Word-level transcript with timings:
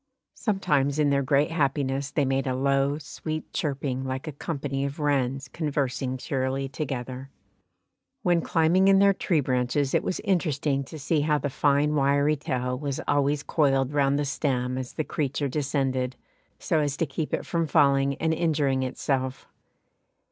Sometimes 0.33 0.97
in 0.97 1.11
their 1.11 1.21
great 1.21 1.51
happiness 1.51 2.09
they 2.09 2.25
made 2.25 2.47
a 2.47 2.55
low, 2.55 2.97
sweet 2.97 3.53
chirping 3.53 4.03
like 4.03 4.27
a 4.27 4.31
company 4.31 4.83
of 4.83 4.99
wrens 4.99 5.47
conversing 5.47 6.17
cheerily 6.17 6.67
together. 6.67 7.29
When 8.23 8.41
climbing 8.41 8.87
in 8.87 8.97
their 8.97 9.13
tree 9.13 9.41
branches 9.41 9.93
it 9.93 10.01
was 10.01 10.19
interesting 10.21 10.83
to 10.85 10.97
see 10.97 11.21
how 11.21 11.37
the 11.37 11.51
fine 11.51 11.93
wiry 11.93 12.35
tail 12.35 12.79
was 12.79 12.99
always 13.07 13.43
coiled 13.43 13.93
round 13.93 14.17
the 14.17 14.25
stem 14.25 14.75
as 14.75 14.93
the 14.93 15.03
creature 15.03 15.47
descended, 15.47 16.15
so 16.57 16.79
as 16.79 16.97
to 16.97 17.05
keep 17.05 17.31
it 17.31 17.45
from 17.45 17.67
falling 17.67 18.15
and 18.15 18.33
injuring 18.33 18.81
itself. 18.81 19.47